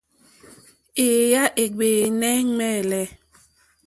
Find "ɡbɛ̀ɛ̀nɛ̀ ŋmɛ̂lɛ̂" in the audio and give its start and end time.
1.73-3.05